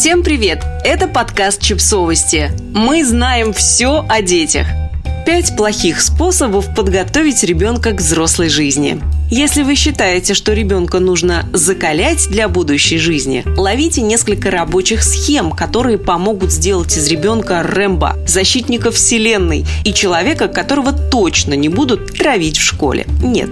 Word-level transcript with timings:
Всем 0.00 0.22
привет! 0.22 0.62
Это 0.84 1.08
подкаст 1.08 1.60
«Чипсовости». 1.60 2.52
Мы 2.72 3.04
знаем 3.04 3.52
все 3.52 4.06
о 4.08 4.22
детях. 4.22 4.68
Пять 5.26 5.56
плохих 5.56 6.00
способов 6.00 6.72
подготовить 6.72 7.42
ребенка 7.42 7.90
к 7.90 7.96
взрослой 7.96 8.48
жизни. 8.48 9.00
Если 9.28 9.64
вы 9.64 9.74
считаете, 9.74 10.34
что 10.34 10.52
ребенка 10.52 11.00
нужно 11.00 11.48
закалять 11.52 12.28
для 12.28 12.48
будущей 12.48 12.98
жизни, 12.98 13.42
ловите 13.56 14.00
несколько 14.00 14.52
рабочих 14.52 15.02
схем, 15.02 15.50
которые 15.50 15.98
помогут 15.98 16.52
сделать 16.52 16.96
из 16.96 17.08
ребенка 17.08 17.64
Рэмбо, 17.64 18.18
защитника 18.24 18.92
вселенной 18.92 19.66
и 19.84 19.92
человека, 19.92 20.46
которого 20.46 20.92
точно 20.92 21.54
не 21.54 21.68
будут 21.68 22.16
травить 22.16 22.56
в 22.56 22.62
школе. 22.62 23.04
Нет. 23.20 23.50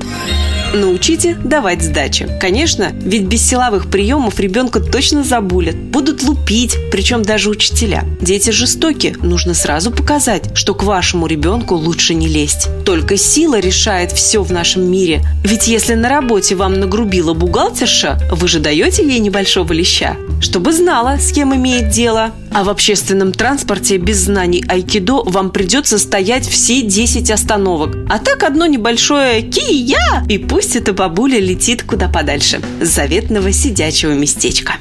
Научите 0.75 1.35
давать 1.35 1.83
сдачи. 1.83 2.29
Конечно, 2.41 2.91
ведь 2.93 3.25
без 3.25 3.47
силовых 3.47 3.91
приемов 3.91 4.39
ребенка 4.41 4.81
точно 4.81 5.23
забулят. 5.23 5.77
Будут 5.77 6.23
лупить, 6.23 6.77
причем 6.91 7.23
даже 7.23 7.51
учителя. 7.51 8.05
Дети 8.21 8.51
жестоки. 8.51 9.17
Нужно 9.23 9.55
сразу 9.55 9.91
показать, 9.91 10.57
что 10.57 10.75
к 10.75 10.83
вашему 10.83 11.27
ребенку 11.27 11.75
лучше 11.75 12.15
не 12.15 12.29
лезть. 12.29 12.69
Только 12.85 13.17
сила 13.17 13.59
решает 13.59 14.13
все 14.13 14.43
в 14.43 14.53
нашем 14.53 14.91
мире. 14.91 15.23
Ведь 15.45 15.67
если 15.69 15.95
на 15.95 16.09
работе 16.09 16.55
вам 16.55 16.79
нагрубила 16.79 17.35
бухгалтерша, 17.35 18.19
вы 18.31 18.49
же 18.49 18.59
даете 18.59 19.07
ей 19.07 19.21
небольшого 19.21 19.73
леща, 19.73 20.17
чтобы 20.41 20.73
знала, 20.73 21.19
с 21.19 21.33
кем 21.33 21.55
имеет 21.55 21.91
дело. 21.91 22.33
А 22.57 22.65
в 22.65 22.71
общественном 22.71 23.33
транспорте 23.33 23.99
без 23.99 24.17
знаний 24.17 24.65
айкидо 24.67 25.23
вам 25.25 25.51
придется 25.51 25.99
стоять 25.99 26.49
все 26.49 26.81
10 26.81 27.31
остановок. 27.31 27.95
А 28.09 28.19
так 28.19 28.45
одно 28.45 28.65
небольшое 28.65 29.43
«Кия!» 29.43 30.25
и 30.27 30.39
пусть 30.39 30.75
эта 30.75 30.95
бабуля 30.95 31.39
летит 31.39 31.83
куда 31.83 32.09
подальше. 32.09 32.63
С 32.81 32.89
заветного 32.89 33.53
сидячего 33.53 34.13
местечка. 34.13 34.77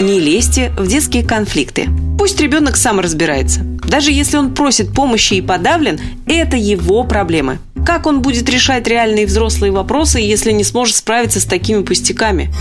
Не 0.00 0.20
лезьте 0.20 0.70
в 0.76 0.86
детские 0.86 1.24
конфликты. 1.24 1.88
Пусть 2.18 2.42
ребенок 2.42 2.76
сам 2.76 3.00
разбирается. 3.00 3.60
Даже 3.62 4.12
если 4.12 4.36
он 4.36 4.54
просит 4.54 4.92
помощи 4.92 5.32
и 5.32 5.40
подавлен, 5.40 5.98
это 6.26 6.58
его 6.58 7.04
проблемы. 7.04 7.58
Как 7.86 8.04
он 8.04 8.20
будет 8.20 8.50
решать 8.50 8.86
реальные 8.86 9.24
взрослые 9.24 9.72
вопросы, 9.72 10.18
если 10.18 10.52
не 10.52 10.62
сможет 10.62 10.96
справиться 10.96 11.40
с 11.40 11.46
такими 11.46 11.82
пустяками? 11.82 12.52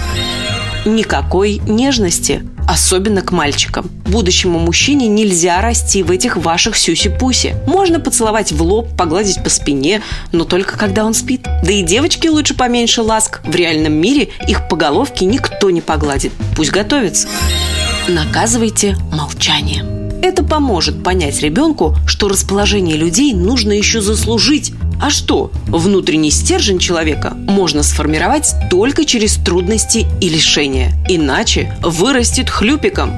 Никакой 0.86 1.60
нежности– 1.68 2.44
особенно 2.68 3.22
к 3.22 3.32
мальчикам. 3.32 3.90
Будущему 4.06 4.60
мужчине 4.60 5.08
нельзя 5.08 5.62
расти 5.62 6.04
в 6.04 6.12
этих 6.12 6.38
ваших 6.38 6.76
сюси-пуси. 6.76 7.56
Можно 7.66 8.00
поцеловать 8.00 8.52
в 8.52 8.62
лоб, 8.62 8.90
погладить 8.98 9.44
по 9.44 9.50
спине, 9.50 10.02
но 10.32 10.44
только 10.44 10.78
когда 10.78 11.06
он 11.06 11.14
спит. 11.14 11.44
Да 11.64 11.72
и 11.72 11.82
девочки 11.82 12.28
лучше 12.28 12.54
поменьше 12.54 13.02
ласк. 13.02 13.42
В 13.44 13.56
реальном 13.56 13.94
мире 13.94 14.30
их 14.48 14.68
по 14.68 14.76
головке 14.76 15.26
никто 15.26 15.70
не 15.72 15.82
погладит. 15.82 16.34
Пусть 16.56 16.72
готовятся. 16.72 17.28
Наказывайте 18.08 18.96
молчанием. 19.12 19.97
Это 20.22 20.44
поможет 20.44 21.04
понять 21.04 21.42
ребенку, 21.42 21.96
что 22.08 22.28
расположение 22.28 22.98
людей 22.98 23.34
нужно 23.34 23.72
еще 23.72 24.02
заслужить. 24.02 24.74
А 25.00 25.10
что, 25.10 25.52
внутренний 25.68 26.32
стержень 26.32 26.80
человека 26.80 27.34
можно 27.36 27.84
сформировать 27.84 28.56
только 28.70 29.06
через 29.06 29.36
трудности 29.36 30.08
и 30.20 30.30
лишения. 30.30 30.94
Иначе 31.08 31.74
вырастет 31.82 32.50
хлюпиком. 32.50 33.14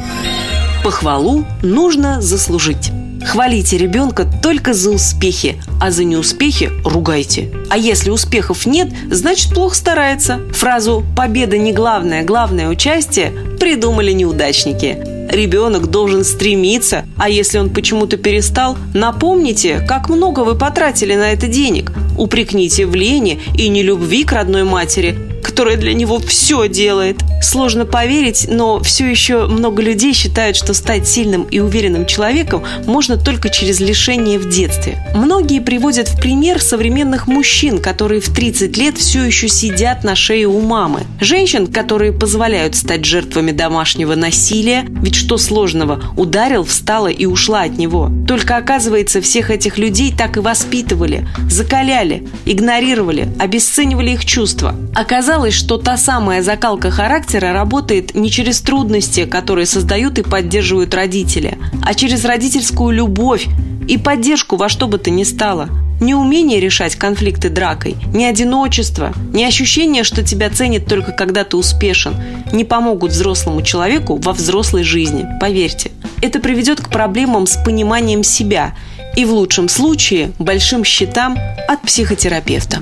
Похвалу 0.83 1.45
нужно 1.61 2.21
заслужить. 2.21 2.91
Хвалите 3.25 3.77
ребенка 3.77 4.25
только 4.41 4.73
за 4.73 4.91
успехи, 4.91 5.61
а 5.81 5.91
за 5.91 6.03
неуспехи 6.03 6.71
ругайте. 6.85 7.51
А 7.69 7.77
если 7.77 8.09
успехов 8.09 8.65
нет, 8.65 8.89
значит 9.11 9.53
плохо 9.53 9.75
старается. 9.75 10.39
Фразу 10.53 11.03
«победа 11.15 11.57
не 11.57 11.73
главное, 11.73 12.23
главное 12.23 12.69
участие» 12.69 13.31
придумали 13.59 14.11
неудачники. 14.11 15.08
Ребенок 15.29 15.87
должен 15.87 16.23
стремиться, 16.23 17.05
а 17.15 17.29
если 17.29 17.59
он 17.59 17.69
почему-то 17.69 18.17
перестал, 18.17 18.75
напомните, 18.95 19.79
как 19.87 20.09
много 20.09 20.39
вы 20.39 20.55
потратили 20.55 21.15
на 21.15 21.31
это 21.31 21.47
денег. 21.47 21.91
Упрекните 22.17 22.87
в 22.87 22.95
лени 22.95 23.39
и 23.55 23.69
нелюбви 23.69 24.23
к 24.23 24.31
родной 24.31 24.63
матери, 24.63 25.28
которая 25.43 25.77
для 25.77 25.93
него 25.93 26.19
все 26.19 26.67
делает. 26.67 27.17
Сложно 27.41 27.85
поверить, 27.85 28.47
но 28.49 28.81
все 28.81 29.09
еще 29.09 29.47
много 29.47 29.81
людей 29.81 30.13
считают, 30.13 30.55
что 30.55 30.73
стать 30.73 31.07
сильным 31.07 31.43
и 31.43 31.59
уверенным 31.59 32.05
человеком 32.05 32.63
можно 32.85 33.17
только 33.17 33.49
через 33.49 33.79
лишение 33.79 34.39
в 34.39 34.49
детстве. 34.49 35.03
Многие 35.15 35.59
приводят 35.59 36.07
в 36.09 36.19
пример 36.19 36.61
современных 36.61 37.27
мужчин, 37.27 37.79
которые 37.79 38.21
в 38.21 38.33
30 38.33 38.77
лет 38.77 38.97
все 38.97 39.23
еще 39.23 39.47
сидят 39.47 40.03
на 40.03 40.15
шее 40.15 40.47
у 40.47 40.59
мамы. 40.59 41.01
Женщин, 41.19 41.67
которые 41.67 42.11
позволяют 42.11 42.75
стать 42.75 43.05
жертвами 43.05 43.51
домашнего 43.51 44.15
насилия, 44.15 44.85
ведь 45.01 45.15
что 45.15 45.37
сложного, 45.37 46.01
ударил, 46.17 46.63
встала 46.63 47.07
и 47.07 47.25
ушла 47.25 47.61
от 47.63 47.77
него. 47.77 48.11
Только 48.27 48.57
оказывается, 48.57 49.21
всех 49.21 49.51
этих 49.51 49.77
людей 49.77 50.13
так 50.15 50.37
и 50.37 50.39
воспитывали, 50.39 51.27
закаляли, 51.49 52.27
игнорировали, 52.45 53.29
обесценивали 53.39 54.11
их 54.11 54.25
чувства. 54.25 54.75
Оказалось, 54.95 55.28
что 55.29 55.77
та 55.77 55.95
самая 55.95 56.41
закалка 56.41 56.89
характера 56.89 57.53
работает 57.53 58.15
не 58.15 58.31
через 58.31 58.61
трудности, 58.61 59.25
которые 59.25 59.67
создают 59.67 60.17
и 60.17 60.23
поддерживают 60.23 60.95
родители, 60.95 61.59
а 61.83 61.93
через 61.93 62.25
родительскую 62.25 62.89
любовь 62.89 63.45
и 63.87 63.99
поддержку 63.99 64.55
во 64.55 64.69
что 64.69 64.87
бы 64.87 64.97
то 64.97 65.11
ни 65.11 65.23
стало. 65.23 65.69
Не 66.01 66.15
умение 66.15 66.59
решать 66.59 66.95
конфликты 66.95 67.49
дракой, 67.49 67.95
не 68.11 68.25
одиночество, 68.25 69.13
не 69.31 69.45
ощущение, 69.45 70.03
что 70.03 70.23
тебя 70.23 70.49
ценят 70.49 70.87
только 70.87 71.11
когда 71.11 71.43
ты 71.43 71.57
успешен, 71.57 72.15
не 72.51 72.65
помогут 72.65 73.11
взрослому 73.11 73.61
человеку 73.61 74.15
во 74.15 74.33
взрослой 74.33 74.83
жизни, 74.83 75.27
поверьте. 75.39 75.91
Это 76.23 76.39
приведет 76.39 76.81
к 76.81 76.89
проблемам 76.89 77.45
с 77.45 77.55
пониманием 77.63 78.23
себя 78.23 78.73
и 79.15 79.25
в 79.25 79.31
лучшем 79.31 79.69
случае 79.69 80.31
большим 80.39 80.83
счетам 80.83 81.37
от 81.67 81.83
психотерапевта. 81.83 82.81